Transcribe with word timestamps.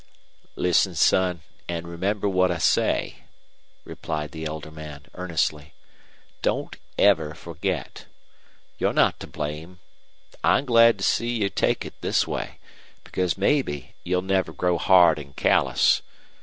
"Listen, 0.55 0.95
son, 0.95 1.41
an' 1.69 1.85
remember 1.85 2.27
what 2.27 2.49
I 2.49 2.57
say," 2.57 3.17
replied 3.85 4.31
the 4.31 4.45
elder 4.45 4.71
man, 4.71 5.01
earnestly. 5.13 5.75
"Don't 6.41 6.75
ever 6.97 7.35
forget. 7.35 8.07
You're 8.79 8.93
not 8.93 9.19
to 9.19 9.27
blame. 9.27 9.77
I'm 10.43 10.65
glad 10.65 10.97
to 10.97 11.03
see 11.03 11.29
you 11.29 11.49
take 11.49 11.85
it 11.85 12.01
this 12.01 12.25
way, 12.25 12.57
because 13.03 13.37
maybe 13.37 13.93
you'll 14.03 14.23
never 14.23 14.51
grow 14.51 14.79
hard 14.79 15.19
an' 15.19 15.33
callous. 15.33 16.01